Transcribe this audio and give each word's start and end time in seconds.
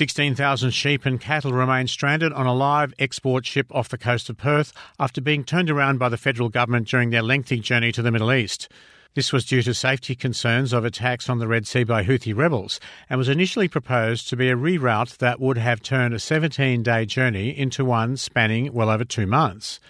16,000 0.00 0.70
sheep 0.70 1.04
and 1.04 1.20
cattle 1.20 1.52
remain 1.52 1.86
stranded 1.86 2.32
on 2.32 2.46
a 2.46 2.54
live 2.54 2.94
export 2.98 3.44
ship 3.44 3.66
off 3.70 3.90
the 3.90 3.98
coast 3.98 4.30
of 4.30 4.38
Perth 4.38 4.72
after 4.98 5.20
being 5.20 5.44
turned 5.44 5.68
around 5.68 5.98
by 5.98 6.08
the 6.08 6.16
federal 6.16 6.48
government 6.48 6.88
during 6.88 7.10
their 7.10 7.20
lengthy 7.20 7.60
journey 7.60 7.92
to 7.92 8.00
the 8.00 8.10
Middle 8.10 8.32
East. 8.32 8.70
This 9.12 9.30
was 9.30 9.44
due 9.44 9.60
to 9.60 9.74
safety 9.74 10.14
concerns 10.14 10.72
of 10.72 10.86
attacks 10.86 11.28
on 11.28 11.38
the 11.38 11.46
Red 11.46 11.66
Sea 11.66 11.84
by 11.84 12.02
Houthi 12.02 12.34
rebels 12.34 12.80
and 13.10 13.18
was 13.18 13.28
initially 13.28 13.68
proposed 13.68 14.26
to 14.30 14.36
be 14.36 14.48
a 14.48 14.56
reroute 14.56 15.18
that 15.18 15.38
would 15.38 15.58
have 15.58 15.82
turned 15.82 16.14
a 16.14 16.18
17 16.18 16.82
day 16.82 17.04
journey 17.04 17.50
into 17.50 17.84
one 17.84 18.16
spanning 18.16 18.72
well 18.72 18.88
over 18.88 19.04
two 19.04 19.26
months. 19.26 19.80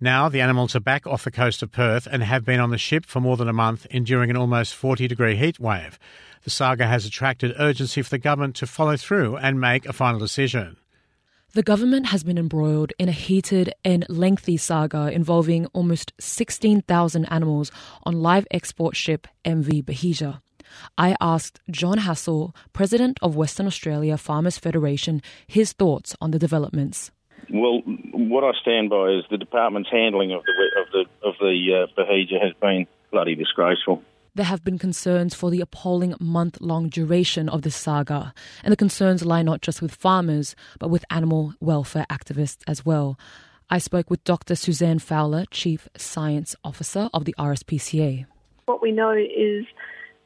Now 0.00 0.28
the 0.28 0.42
animals 0.42 0.76
are 0.76 0.80
back 0.80 1.06
off 1.06 1.24
the 1.24 1.30
coast 1.30 1.62
of 1.62 1.72
Perth 1.72 2.06
and 2.10 2.22
have 2.22 2.44
been 2.44 2.60
on 2.60 2.68
the 2.68 2.76
ship 2.76 3.06
for 3.06 3.18
more 3.18 3.38
than 3.38 3.48
a 3.48 3.54
month, 3.54 3.86
enduring 3.90 4.28
an 4.28 4.36
almost 4.36 4.74
40 4.74 5.08
degree 5.08 5.36
heat 5.36 5.58
wave. 5.58 5.98
The 6.44 6.50
saga 6.50 6.86
has 6.86 7.06
attracted 7.06 7.54
urgency 7.58 8.02
for 8.02 8.10
the 8.10 8.18
government 8.18 8.56
to 8.56 8.66
follow 8.66 8.98
through 8.98 9.38
and 9.38 9.58
make 9.58 9.86
a 9.86 9.94
final 9.94 10.20
decision. 10.20 10.76
The 11.54 11.62
government 11.62 12.06
has 12.08 12.22
been 12.22 12.36
embroiled 12.36 12.92
in 12.98 13.08
a 13.08 13.12
heated 13.12 13.72
and 13.86 14.04
lengthy 14.10 14.58
saga 14.58 15.10
involving 15.10 15.64
almost 15.72 16.12
16,000 16.20 17.24
animals 17.26 17.72
on 18.02 18.20
live 18.20 18.46
export 18.50 18.96
ship 18.96 19.26
MV 19.46 19.84
Bahijah. 19.84 20.42
I 20.98 21.16
asked 21.22 21.60
John 21.70 22.00
Hassell, 22.00 22.54
president 22.74 23.18
of 23.22 23.34
Western 23.34 23.66
Australia 23.66 24.18
Farmers 24.18 24.58
Federation, 24.58 25.22
his 25.46 25.72
thoughts 25.72 26.14
on 26.20 26.32
the 26.32 26.38
developments. 26.38 27.10
Well, 27.50 27.82
what 28.12 28.44
I 28.44 28.52
stand 28.60 28.90
by 28.90 29.10
is 29.10 29.24
the 29.30 29.38
department's 29.38 29.90
handling 29.90 30.32
of 30.32 30.42
the 30.44 30.80
of 30.80 30.92
the 30.92 31.28
of 31.28 31.34
the 31.38 31.86
uh, 31.88 32.00
Bahijah 32.00 32.42
has 32.42 32.52
been 32.60 32.86
bloody 33.10 33.34
disgraceful. 33.34 34.02
There 34.34 34.44
have 34.44 34.64
been 34.64 34.78
concerns 34.78 35.34
for 35.34 35.50
the 35.50 35.62
appalling 35.62 36.14
month 36.20 36.60
long 36.60 36.88
duration 36.90 37.48
of 37.48 37.62
the 37.62 37.70
saga, 37.70 38.34
and 38.62 38.70
the 38.70 38.76
concerns 38.76 39.24
lie 39.24 39.42
not 39.42 39.62
just 39.62 39.80
with 39.80 39.94
farmers, 39.94 40.54
but 40.78 40.90
with 40.90 41.06
animal 41.08 41.54
welfare 41.60 42.04
activists 42.10 42.62
as 42.66 42.84
well. 42.84 43.18
I 43.70 43.78
spoke 43.78 44.10
with 44.10 44.22
Dr. 44.24 44.54
Suzanne 44.54 44.98
Fowler, 44.98 45.44
Chief 45.50 45.88
Science 45.96 46.54
Officer 46.62 47.08
of 47.14 47.24
the 47.24 47.34
RSPCA. 47.38 48.26
What 48.66 48.82
we 48.82 48.92
know 48.92 49.12
is 49.12 49.64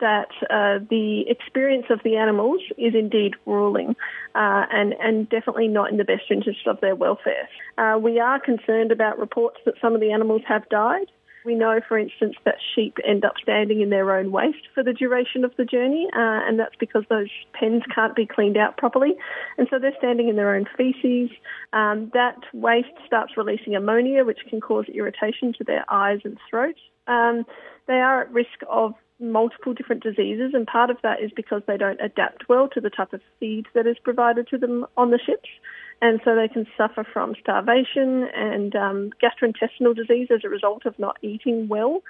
that 0.00 0.28
uh, 0.50 0.84
the 0.90 1.24
experience 1.28 1.86
of 1.90 2.00
the 2.04 2.16
animals 2.16 2.60
is 2.76 2.94
indeed 2.94 3.34
ruling 3.46 3.96
uh, 4.34 4.64
and, 4.70 4.94
and 5.00 5.28
definitely 5.28 5.68
not 5.68 5.90
in 5.90 5.96
the 5.96 6.04
best 6.04 6.24
interest 6.30 6.66
of 6.66 6.80
their 6.80 6.94
welfare. 6.94 7.48
Uh, 7.78 7.98
we 7.98 8.20
are 8.20 8.40
concerned 8.40 8.92
about 8.92 9.18
reports 9.18 9.58
that 9.64 9.74
some 9.80 9.94
of 9.94 10.00
the 10.00 10.12
animals 10.12 10.42
have 10.46 10.68
died. 10.68 11.06
We 11.46 11.54
know, 11.54 11.80
for 11.86 11.96
instance, 11.96 12.34
that 12.44 12.56
sheep 12.74 12.96
end 13.06 13.24
up 13.24 13.34
standing 13.40 13.80
in 13.80 13.88
their 13.88 14.18
own 14.18 14.32
waste 14.32 14.66
for 14.74 14.82
the 14.82 14.92
duration 14.92 15.44
of 15.44 15.52
the 15.56 15.64
journey, 15.64 16.08
uh, 16.12 16.42
and 16.44 16.58
that's 16.58 16.74
because 16.80 17.04
those 17.08 17.28
pens 17.52 17.84
can't 17.94 18.16
be 18.16 18.26
cleaned 18.26 18.56
out 18.56 18.76
properly. 18.76 19.14
And 19.56 19.68
so 19.70 19.78
they're 19.78 19.94
standing 19.96 20.28
in 20.28 20.34
their 20.34 20.56
own 20.56 20.66
feces. 20.76 21.30
Um, 21.72 22.10
that 22.14 22.38
waste 22.52 22.88
starts 23.06 23.36
releasing 23.36 23.76
ammonia, 23.76 24.24
which 24.24 24.40
can 24.50 24.60
cause 24.60 24.86
irritation 24.92 25.52
to 25.58 25.64
their 25.64 25.84
eyes 25.88 26.18
and 26.24 26.36
throat. 26.50 26.74
Um, 27.06 27.46
they 27.86 28.00
are 28.00 28.22
at 28.22 28.32
risk 28.32 28.58
of 28.68 28.94
multiple 29.18 29.72
different 29.72 30.02
diseases, 30.02 30.52
and 30.52 30.66
part 30.66 30.90
of 30.90 30.98
that 31.02 31.22
is 31.22 31.30
because 31.34 31.62
they 31.66 31.76
don't 31.76 32.00
adapt 32.00 32.48
well 32.48 32.68
to 32.68 32.80
the 32.80 32.90
type 32.90 33.12
of 33.12 33.20
feed 33.40 33.66
that 33.74 33.86
is 33.86 33.96
provided 34.02 34.46
to 34.48 34.58
them 34.58 34.86
on 34.96 35.10
the 35.10 35.18
ships 35.18 35.48
and 36.02 36.20
so 36.24 36.34
they 36.34 36.48
can 36.48 36.66
suffer 36.76 37.06
from 37.10 37.34
starvation 37.40 38.28
and 38.34 38.76
um, 38.76 39.10
gastrointestinal 39.22 39.96
disease 39.96 40.28
as 40.30 40.40
a 40.44 40.48
result 40.48 40.84
of 40.84 40.98
not 40.98 41.16
eating 41.22 41.68
well. 41.68 42.02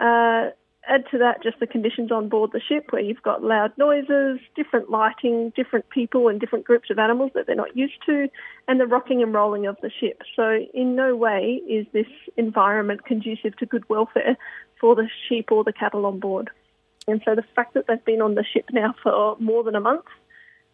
Uh, 0.00 0.50
add 0.88 1.04
to 1.10 1.18
that 1.18 1.42
just 1.42 1.60
the 1.60 1.66
conditions 1.66 2.10
on 2.10 2.28
board 2.28 2.50
the 2.52 2.60
ship 2.60 2.86
where 2.90 3.02
you've 3.02 3.22
got 3.22 3.42
loud 3.42 3.70
noises, 3.76 4.40
different 4.56 4.90
lighting, 4.90 5.52
different 5.54 5.88
people 5.90 6.28
and 6.28 6.40
different 6.40 6.64
groups 6.64 6.88
of 6.90 6.98
animals 6.98 7.30
that 7.34 7.46
they're 7.46 7.54
not 7.54 7.76
used 7.76 7.98
to, 8.06 8.28
and 8.66 8.80
the 8.80 8.86
rocking 8.86 9.22
and 9.22 9.34
rolling 9.34 9.66
of 9.66 9.76
the 9.82 9.90
ship. 10.00 10.22
So 10.34 10.60
in 10.72 10.96
no 10.96 11.14
way 11.14 11.60
is 11.68 11.86
this 11.92 12.06
environment 12.36 13.04
conducive 13.04 13.56
to 13.58 13.66
good 13.66 13.88
welfare 13.88 14.36
for 14.80 14.94
the 14.94 15.08
sheep 15.28 15.50
or 15.50 15.64
the 15.64 15.72
cattle 15.72 16.06
on 16.06 16.20
board. 16.20 16.50
And 17.06 17.22
so 17.24 17.34
the 17.34 17.44
fact 17.54 17.74
that 17.74 17.86
they've 17.88 18.04
been 18.04 18.20
on 18.20 18.34
the 18.34 18.44
ship 18.44 18.66
now 18.72 18.94
for 19.02 19.36
more 19.38 19.64
than 19.64 19.74
a 19.74 19.80
month 19.80 20.04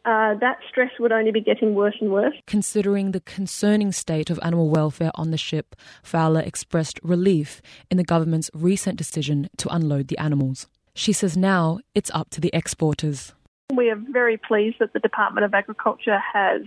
uh, 0.05 0.35
that 0.35 0.59
stress 0.69 0.91
would 0.99 1.13
only 1.13 1.31
be 1.31 1.41
getting 1.41 1.75
worse 1.75 1.97
and 2.01 2.11
worse. 2.11 2.35
Considering 2.47 3.13
the 3.13 3.21
concerning 3.21 3.91
state 3.91 4.29
of 4.29 4.39
animal 4.43 4.69
welfare 4.69 5.11
on 5.15 5.31
the 5.31 5.39
ship, 5.39 5.75
Fowler 6.03 6.41
expressed 6.41 7.01
relief 7.03 7.63
in 7.91 7.97
the 7.97 8.05
government's 8.05 8.51
recent 8.53 8.99
decision 8.99 9.49
to 9.57 9.69
unload 9.75 10.09
the 10.09 10.19
animals. 10.19 10.67
She 10.95 11.13
says 11.13 11.37
now 11.37 11.81
it's 11.95 12.11
up 12.13 12.29
to 12.31 12.41
the 12.41 12.51
exporters. 12.53 13.33
We 13.75 13.89
are 13.91 13.97
very 13.97 14.37
pleased 14.37 14.77
that 14.81 14.93
the 14.93 15.01
Department 15.01 15.47
of 15.47 15.55
Agriculture 15.55 16.21
has 16.35 16.63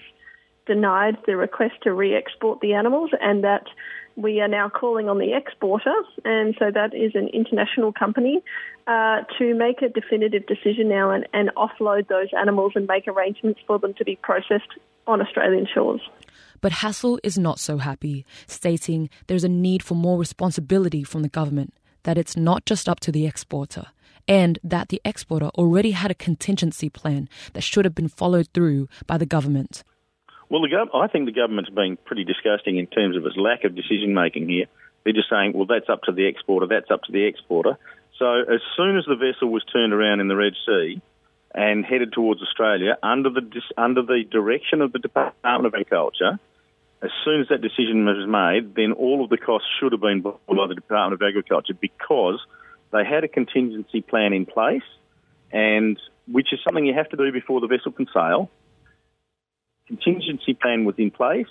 denied 0.65 1.17
the 1.27 1.37
request 1.37 1.75
to 1.83 1.93
re 1.93 2.15
export 2.15 2.59
the 2.59 2.73
animals 2.73 3.11
and 3.21 3.43
that 3.43 3.67
we 4.17 4.41
are 4.41 4.47
now 4.47 4.67
calling 4.67 5.07
on 5.07 5.19
the 5.19 5.33
exporter, 5.33 5.93
and 6.25 6.55
so 6.57 6.71
that 6.71 6.93
is 6.95 7.11
an 7.13 7.29
international 7.29 7.93
company, 7.93 8.41
uh, 8.87 9.21
to 9.37 9.53
make 9.53 9.83
a 9.83 9.89
definitive 9.89 10.45
decision 10.47 10.89
now 10.89 11.11
and, 11.11 11.27
and 11.33 11.51
offload 11.55 12.07
those 12.07 12.27
animals 12.37 12.73
and 12.75 12.87
make 12.87 13.07
arrangements 13.07 13.59
for 13.67 13.77
them 13.77 13.93
to 13.93 14.03
be 14.03 14.15
processed 14.15 14.73
on 15.05 15.21
Australian 15.21 15.67
shores. 15.71 16.01
But 16.61 16.71
Hassell 16.71 17.19
is 17.23 17.37
not 17.37 17.59
so 17.59 17.77
happy, 17.77 18.25
stating 18.47 19.09
there's 19.27 19.43
a 19.43 19.49
need 19.49 19.83
for 19.83 19.93
more 19.93 20.17
responsibility 20.17 21.03
from 21.03 21.21
the 21.21 21.29
government, 21.29 21.75
that 22.01 22.17
it's 22.17 22.35
not 22.35 22.65
just 22.65 22.89
up 22.89 22.99
to 23.01 23.11
the 23.11 23.27
exporter, 23.27 23.85
and 24.27 24.57
that 24.63 24.89
the 24.89 24.99
exporter 25.05 25.49
already 25.49 25.91
had 25.91 26.09
a 26.09 26.15
contingency 26.15 26.89
plan 26.89 27.29
that 27.53 27.61
should 27.61 27.85
have 27.85 27.93
been 27.93 28.07
followed 28.07 28.47
through 28.53 28.89
by 29.05 29.17
the 29.17 29.27
government. 29.27 29.83
Well, 30.49 30.61
the 30.61 30.69
gov- 30.69 30.95
I 30.95 31.07
think 31.07 31.25
the 31.25 31.33
government's 31.33 31.69
been 31.69 31.97
pretty 31.97 32.23
disgusting 32.23 32.77
in 32.77 32.87
terms 32.87 33.17
of 33.17 33.25
its 33.25 33.35
lack 33.35 33.63
of 33.63 33.75
decision 33.75 34.13
making 34.13 34.47
here. 34.47 34.65
They're 35.03 35.13
just 35.13 35.29
saying, 35.29 35.53
well, 35.53 35.65
that's 35.65 35.89
up 35.89 36.03
to 36.03 36.11
the 36.11 36.25
exporter, 36.25 36.67
that's 36.67 36.91
up 36.91 37.03
to 37.03 37.11
the 37.11 37.25
exporter. 37.25 37.77
So 38.17 38.41
as 38.41 38.61
soon 38.75 38.97
as 38.97 39.05
the 39.05 39.15
vessel 39.15 39.49
was 39.49 39.63
turned 39.65 39.93
around 39.93 40.19
in 40.21 40.27
the 40.27 40.35
Red 40.35 40.53
Sea 40.65 41.01
and 41.53 41.85
headed 41.85 42.13
towards 42.13 42.41
Australia 42.41 42.97
under 43.03 43.29
the 43.29 43.61
under 43.77 44.01
the 44.01 44.23
direction 44.29 44.81
of 44.81 44.91
the 44.91 44.99
Department 44.99 45.65
of 45.65 45.73
Agriculture, 45.73 46.39
as 47.01 47.11
soon 47.23 47.41
as 47.41 47.49
that 47.49 47.61
decision 47.61 48.05
was 48.05 48.27
made, 48.27 48.73
then 48.75 48.93
all 48.93 49.23
of 49.23 49.29
the 49.29 49.37
costs 49.37 49.67
should 49.79 49.91
have 49.91 50.01
been 50.01 50.21
borne 50.21 50.37
by 50.47 50.67
the 50.67 50.75
Department 50.75 51.21
of 51.21 51.27
Agriculture 51.27 51.73
because 51.79 52.39
they 52.91 53.05
had 53.05 53.23
a 53.23 53.27
contingency 53.27 54.01
plan 54.01 54.33
in 54.33 54.45
place, 54.45 54.87
and 55.51 55.99
which 56.27 56.51
is 56.53 56.59
something 56.63 56.85
you 56.85 56.93
have 56.93 57.09
to 57.09 57.17
do 57.17 57.31
before 57.31 57.61
the 57.61 57.67
vessel 57.67 57.91
can 57.91 58.07
sail 58.13 58.49
contingency 59.87 60.53
plan 60.53 60.85
was 60.85 60.95
in 60.97 61.11
place, 61.11 61.47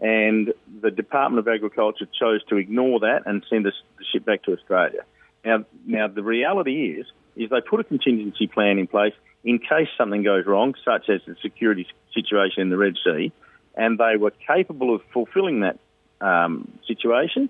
and 0.00 0.52
the 0.80 0.90
Department 0.90 1.46
of 1.46 1.52
Agriculture 1.52 2.06
chose 2.18 2.42
to 2.48 2.56
ignore 2.56 3.00
that 3.00 3.22
and 3.26 3.44
send 3.48 3.66
us 3.66 3.74
the 3.98 4.04
ship 4.12 4.24
back 4.24 4.42
to 4.44 4.52
Australia. 4.52 5.04
Now, 5.44 5.64
now 5.86 6.08
the 6.08 6.22
reality 6.22 6.98
is, 6.98 7.06
is 7.36 7.50
they 7.50 7.60
put 7.60 7.80
a 7.80 7.84
contingency 7.84 8.46
plan 8.46 8.78
in 8.78 8.86
place 8.86 9.14
in 9.44 9.58
case 9.58 9.88
something 9.98 10.22
goes 10.22 10.46
wrong, 10.46 10.74
such 10.84 11.08
as 11.08 11.20
the 11.26 11.36
security 11.42 11.86
situation 12.14 12.62
in 12.62 12.70
the 12.70 12.76
Red 12.76 12.94
Sea, 13.04 13.32
and 13.74 13.98
they 13.98 14.16
were 14.16 14.32
capable 14.46 14.94
of 14.94 15.02
fulfilling 15.12 15.60
that 15.60 15.78
um, 16.20 16.70
situation. 16.86 17.48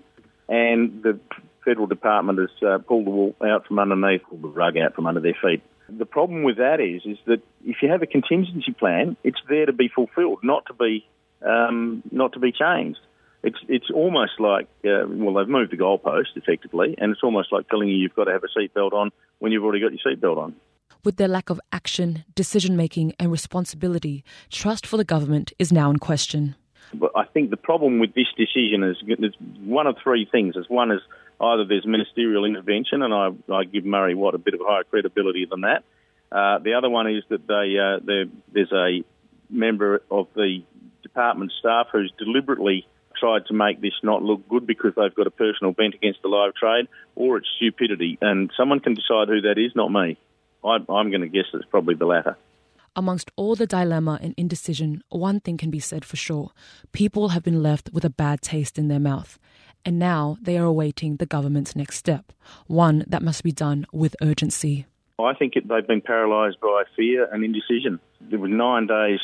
And 0.49 1.03
the 1.03 1.19
federal 1.63 1.87
department 1.87 2.39
has 2.39 2.49
uh, 2.67 2.77
pulled 2.79 3.05
the 3.05 3.09
wool 3.09 3.35
out 3.43 3.67
from 3.67 3.79
underneath, 3.79 4.23
pulled 4.29 4.41
the 4.41 4.47
rug 4.47 4.77
out 4.77 4.95
from 4.95 5.07
under 5.07 5.21
their 5.21 5.37
feet 5.41 5.61
the 5.89 6.05
problem 6.05 6.43
with 6.43 6.57
that 6.57 6.79
is, 6.79 7.01
is 7.05 7.17
that 7.25 7.41
if 7.65 7.77
you 7.81 7.89
have 7.89 8.01
a 8.01 8.07
contingency 8.07 8.71
plan, 8.71 9.17
it's 9.23 9.39
there 9.49 9.65
to 9.65 9.73
be 9.73 9.89
fulfilled, 9.89 10.39
not 10.43 10.65
to 10.67 10.73
be, 10.73 11.05
um, 11.45 12.03
not 12.11 12.33
to 12.33 12.39
be 12.39 12.51
changed. 12.51 12.99
It's 13.43 13.57
it's 13.67 13.91
almost 13.93 14.39
like 14.39 14.69
uh, 14.85 15.03
well 15.05 15.33
they've 15.35 15.49
moved 15.49 15.71
the 15.71 15.77
goalpost 15.77 16.35
effectively, 16.35 16.95
and 16.97 17.11
it's 17.11 17.23
almost 17.23 17.51
like 17.51 17.67
telling 17.67 17.89
you 17.89 17.95
you've 17.95 18.15
got 18.15 18.25
to 18.25 18.31
have 18.31 18.43
a 18.43 18.59
seatbelt 18.59 18.93
on 18.93 19.11
when 19.39 19.51
you've 19.51 19.63
already 19.63 19.81
got 19.81 19.91
your 19.91 20.15
seatbelt 20.15 20.37
on. 20.37 20.55
With 21.03 21.17
their 21.17 21.27
lack 21.27 21.49
of 21.49 21.59
action, 21.73 22.23
decision 22.33 22.77
making, 22.77 23.13
and 23.19 23.29
responsibility, 23.29 24.23
trust 24.49 24.87
for 24.87 24.95
the 24.95 25.03
government 25.03 25.51
is 25.59 25.73
now 25.73 25.89
in 25.89 25.99
question. 25.99 26.55
But 26.93 27.11
I 27.15 27.25
think 27.25 27.49
the 27.49 27.57
problem 27.57 27.99
with 27.99 28.13
this 28.13 28.27
decision 28.37 28.83
is, 28.83 28.97
is 29.19 29.33
one 29.65 29.87
of 29.87 29.97
three 30.01 30.25
things. 30.31 30.55
Is 30.55 30.69
one 30.69 30.91
is 30.91 31.01
either 31.43 31.65
there's 31.65 31.85
ministerial 31.85 32.45
intervention, 32.45 33.01
and 33.01 33.13
I, 33.13 33.29
I 33.53 33.63
give 33.65 33.85
Murray 33.85 34.15
Watt 34.15 34.35
a 34.35 34.37
bit 34.37 34.53
of 34.53 34.61
higher 34.63 34.83
credibility 34.83 35.45
than 35.49 35.61
that. 35.61 35.83
Uh, 36.31 36.59
the 36.59 36.73
other 36.73 36.89
one 36.89 37.07
is 37.07 37.23
that 37.29 37.45
they, 37.47 37.77
uh, 37.77 38.25
there's 38.51 38.71
a 38.71 39.03
member 39.49 40.01
of 40.09 40.27
the 40.35 40.63
department 41.03 41.51
staff 41.59 41.87
who's 41.91 42.11
deliberately 42.17 42.87
tried 43.19 43.45
to 43.45 43.53
make 43.53 43.79
this 43.79 43.93
not 44.01 44.23
look 44.23 44.47
good 44.49 44.65
because 44.65 44.93
they've 44.95 45.13
got 45.13 45.27
a 45.27 45.31
personal 45.31 45.73
bent 45.73 45.93
against 45.93 46.21
the 46.23 46.27
live 46.27 46.53
trade, 46.55 46.87
or 47.15 47.37
it's 47.37 47.47
stupidity. 47.57 48.17
And 48.21 48.51
someone 48.57 48.79
can 48.79 48.95
decide 48.95 49.27
who 49.27 49.41
that 49.41 49.57
is, 49.57 49.71
not 49.75 49.91
me. 49.91 50.17
I, 50.63 50.75
I'm 50.75 51.09
going 51.09 51.21
to 51.21 51.29
guess 51.29 51.45
it's 51.53 51.65
probably 51.65 51.95
the 51.95 52.05
latter. 52.05 52.37
Amongst 52.95 53.31
all 53.35 53.55
the 53.55 53.65
dilemma 53.65 54.19
and 54.21 54.35
indecision, 54.37 55.03
one 55.09 55.39
thing 55.39 55.57
can 55.57 55.71
be 55.71 55.79
said 55.79 56.05
for 56.05 56.15
sure 56.15 56.51
people 56.91 57.29
have 57.29 57.43
been 57.43 57.63
left 57.63 57.89
with 57.91 58.05
a 58.05 58.09
bad 58.09 58.41
taste 58.41 58.77
in 58.77 58.87
their 58.87 58.99
mouth 58.99 59.39
and 59.85 59.99
now 59.99 60.37
they 60.41 60.57
are 60.57 60.65
awaiting 60.65 61.17
the 61.17 61.25
government's 61.25 61.75
next 61.75 61.97
step, 61.97 62.31
one 62.67 63.03
that 63.07 63.21
must 63.21 63.43
be 63.43 63.51
done 63.51 63.85
with 63.91 64.15
urgency. 64.21 64.85
I 65.19 65.33
think 65.33 65.55
it, 65.55 65.67
they've 65.67 65.87
been 65.87 66.01
paralysed 66.01 66.59
by 66.59 66.83
fear 66.95 67.27
and 67.31 67.43
indecision. 67.43 67.99
There 68.21 68.39
were 68.39 68.47
nine 68.47 68.87
days 68.87 69.19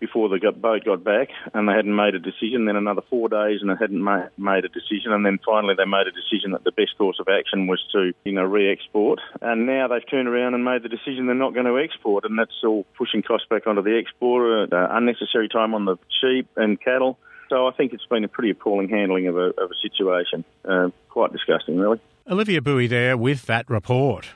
before 0.00 0.28
the 0.28 0.38
boat 0.52 0.84
got 0.84 1.02
back 1.02 1.28
and 1.54 1.68
they 1.68 1.72
hadn't 1.72 1.94
made 1.94 2.14
a 2.14 2.18
decision, 2.18 2.66
then 2.66 2.76
another 2.76 3.02
four 3.10 3.28
days 3.28 3.58
and 3.60 3.70
they 3.70 3.74
hadn't 3.78 4.00
ma- 4.00 4.28
made 4.36 4.64
a 4.64 4.68
decision, 4.68 5.12
and 5.12 5.26
then 5.26 5.38
finally 5.44 5.74
they 5.76 5.84
made 5.84 6.06
a 6.06 6.12
decision 6.12 6.52
that 6.52 6.64
the 6.64 6.72
best 6.72 6.96
course 6.96 7.18
of 7.20 7.26
action 7.28 7.66
was 7.66 7.82
to, 7.92 8.12
you 8.24 8.32
know, 8.32 8.44
re-export. 8.44 9.20
And 9.40 9.66
now 9.66 9.88
they've 9.88 10.08
turned 10.08 10.28
around 10.28 10.54
and 10.54 10.64
made 10.64 10.82
the 10.82 10.88
decision 10.88 11.26
they're 11.26 11.34
not 11.34 11.54
going 11.54 11.66
to 11.66 11.78
export, 11.78 12.24
and 12.24 12.38
that's 12.38 12.62
all 12.64 12.86
pushing 12.96 13.22
costs 13.22 13.48
back 13.48 13.66
onto 13.66 13.82
the 13.82 13.96
exporter, 13.96 14.68
uh, 14.72 14.96
unnecessary 14.96 15.48
time 15.48 15.74
on 15.74 15.84
the 15.84 15.96
sheep 16.20 16.48
and 16.56 16.80
cattle. 16.80 17.18
So 17.48 17.66
I 17.66 17.72
think 17.72 17.92
it's 17.92 18.04
been 18.06 18.24
a 18.24 18.28
pretty 18.28 18.50
appalling 18.50 18.88
handling 18.88 19.26
of 19.26 19.36
a, 19.36 19.50
of 19.60 19.70
a 19.70 19.74
situation. 19.80 20.44
Uh, 20.64 20.90
quite 21.08 21.32
disgusting, 21.32 21.78
really. 21.78 22.00
Olivia 22.30 22.60
Buoy 22.60 22.86
there 22.86 23.16
with 23.16 23.46
that 23.46 23.68
report. 23.70 24.28